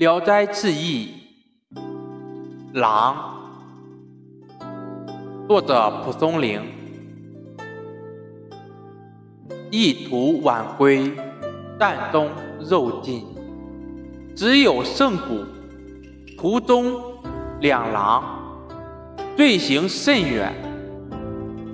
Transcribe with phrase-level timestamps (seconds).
[0.00, 1.10] 聊斋志异》
[2.72, 3.38] 狼，
[5.46, 6.58] 作者蒲松龄。
[9.70, 11.12] 一途晚归，
[11.78, 13.26] 担中肉尽，
[14.34, 15.44] 只有剩骨。
[16.38, 16.98] 途中
[17.60, 18.24] 两狼，
[19.36, 20.50] 罪行甚远。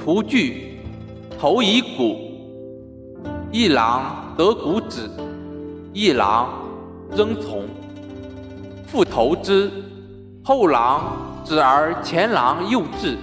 [0.00, 0.80] 途具
[1.38, 2.16] 头以骨，
[3.52, 5.08] 一狼得骨止，
[5.92, 6.48] 一狼
[7.16, 7.62] 仍从。
[8.86, 9.70] 复投之，
[10.44, 13.18] 后狼止而前狼又至，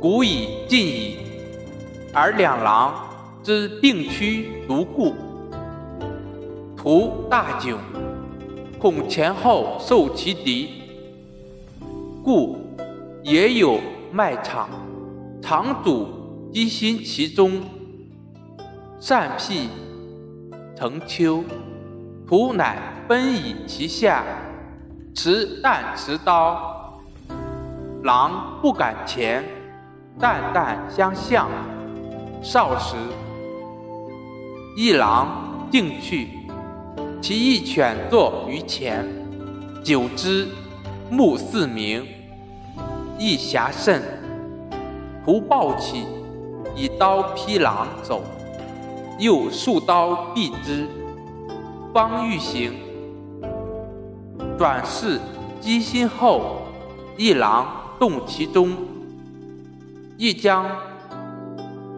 [0.00, 1.16] 骨已尽矣，
[2.12, 2.94] 而两狼
[3.42, 5.14] 之并驱独固。
[6.76, 7.76] 徒大窘，
[8.78, 10.68] 恐前后受其敌，
[12.22, 12.58] 故
[13.22, 13.78] 也有
[14.12, 14.68] 卖场，
[15.42, 16.06] 场主
[16.52, 17.60] 积心其中，
[18.98, 19.68] 善辟
[20.76, 21.42] 成丘。
[22.30, 22.78] 徒乃。
[23.08, 24.22] 奔以其下，
[25.12, 27.00] 持弹持刀，
[28.04, 29.44] 狼不敢前，
[30.16, 31.48] 淡淡相向。
[32.40, 32.94] 少时，
[34.76, 36.28] 一狼径去，
[37.20, 39.04] 其一犬坐于前。
[39.82, 40.46] 久之，
[41.10, 42.06] 目四明，
[43.18, 44.00] 亦暇甚。
[45.24, 46.06] 徒暴起，
[46.76, 48.22] 以刀劈狼走，
[49.18, 50.86] 又数刀毙之，
[51.92, 52.72] 方欲行。
[54.56, 55.18] 转世
[55.60, 56.62] 机心后，
[57.16, 58.76] 一狼动其中，
[60.16, 60.70] 亦将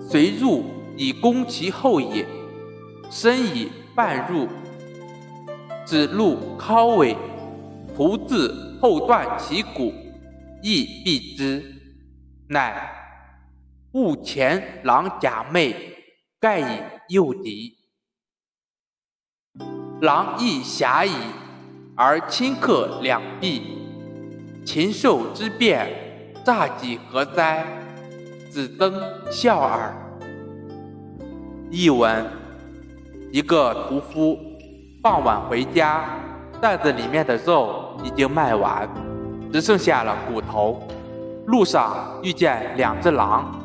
[0.08, 0.64] 随入
[0.96, 2.26] 以攻其后也。
[3.10, 4.48] 身已半入，
[5.84, 7.16] 指鹿尻尾，
[7.94, 9.92] 徒自后断其骨，
[10.62, 11.62] 亦毙之。
[12.48, 12.90] 乃
[13.92, 15.74] 悟前狼假寐，
[16.40, 17.76] 盖以诱敌。
[20.00, 21.12] 狼亦暇矣。
[21.94, 23.60] 而顷刻两毙，
[24.64, 25.88] 禽兽之变，
[26.44, 27.64] 诈己何哉？
[28.50, 29.94] 子登笑耳。
[31.70, 32.26] 译文：
[33.30, 34.38] 一个屠夫
[35.02, 36.04] 傍晚回家，
[36.60, 38.88] 袋子里面的肉已经卖完，
[39.52, 40.82] 只剩下了骨头。
[41.46, 43.60] 路上遇见两只狼，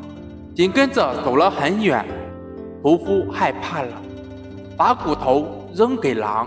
[0.54, 2.04] 紧跟着走了很远。
[2.82, 3.92] 屠夫害怕了，
[4.76, 6.44] 把骨头扔给狼，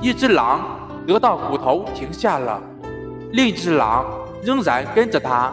[0.00, 0.60] 一只狼。
[1.04, 2.62] 得到骨头停下了，
[3.32, 4.04] 另一只狼
[4.42, 5.52] 仍然跟着他。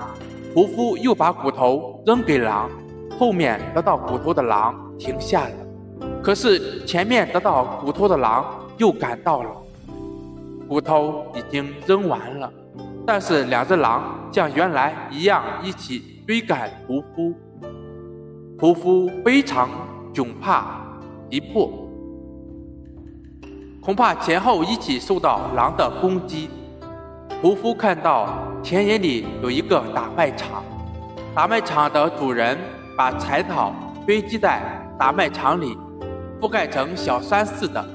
[0.53, 2.69] 屠夫又把骨头扔给狼，
[3.17, 5.55] 后面得到骨头的狼停下了。
[6.21, 8.45] 可是前面得到骨头的狼
[8.77, 9.49] 又赶到了，
[10.67, 12.51] 骨头已经扔完了，
[13.07, 17.33] 但是两只狼像原来一样一起追赶屠夫。
[18.59, 19.69] 屠夫非常
[20.13, 20.81] 窘怕
[21.31, 21.84] 急迫。
[23.85, 26.49] 恐怕前后一起受到狼的攻击。
[27.39, 28.27] 屠夫看到
[28.63, 30.63] 田野里有一个大卖场，
[31.35, 32.57] 大卖场的主人
[32.97, 33.71] 把柴草
[34.03, 34.59] 堆积在
[34.97, 35.77] 大卖场里，
[36.41, 37.85] 覆盖成小山似的。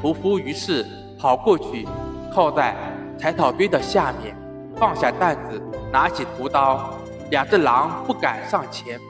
[0.00, 0.86] 屠夫于是
[1.18, 1.84] 跑过去，
[2.32, 2.76] 靠在
[3.18, 4.36] 柴草堆的下面，
[4.76, 5.60] 放下担子，
[5.92, 6.94] 拿起屠刀。
[7.32, 9.00] 两只狼不敢上前，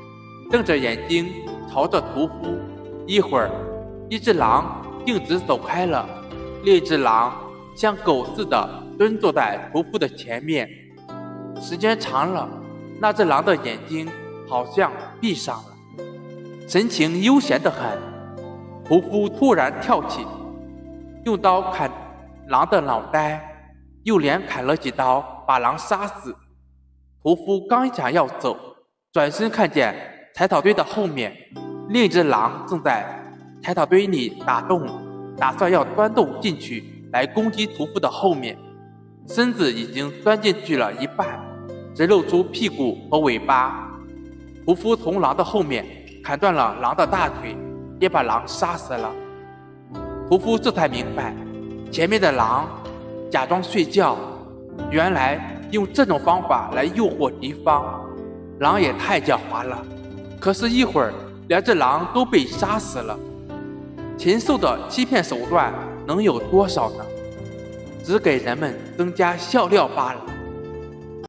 [0.50, 1.31] 瞪着眼睛
[1.70, 2.59] 朝着屠夫。
[3.06, 3.50] 一会儿，
[4.09, 4.85] 一只狼。
[5.06, 6.05] 径直走开了，
[6.65, 7.33] 另一只狼
[7.77, 8.69] 像狗似的
[8.99, 10.69] 蹲坐在屠夫的前面。
[11.61, 12.49] 时间长了，
[13.00, 14.11] 那只狼的眼睛
[14.49, 16.05] 好像闭上了，
[16.69, 17.97] 神情悠闲得很。
[18.84, 20.27] 屠夫突然跳起，
[21.25, 21.91] 用刀砍
[22.49, 23.71] 狼的脑袋，
[24.03, 26.34] 又连砍了几刀，把狼杀死。
[27.22, 28.56] 屠夫刚想要走，
[29.12, 29.95] 转身看见
[30.34, 31.33] 柴草堆的后面，
[31.89, 33.22] 另一只狼正在。
[33.66, 34.87] 柴草堆里打洞，
[35.37, 38.56] 打算要钻洞进去来攻击屠夫的后面，
[39.27, 41.27] 身子已经钻进去了一半，
[41.93, 43.91] 只露出屁股和尾巴。
[44.65, 45.84] 屠夫从狼的后面
[46.22, 47.56] 砍断了狼的大腿，
[47.99, 49.12] 也把狼杀死了。
[50.31, 51.34] 屠夫这才明白，
[51.91, 52.68] 前面的狼
[53.28, 54.16] 假装睡觉，
[54.92, 58.01] 原来用这种方法来诱惑敌方。
[58.60, 59.84] 狼也太狡猾了，
[60.39, 61.13] 可是，一会儿
[61.48, 63.18] 两只狼都被杀死了。
[64.16, 65.72] 禽兽的欺骗手段
[66.07, 67.04] 能有多少呢？
[68.03, 70.21] 只给人们增加笑料罢了。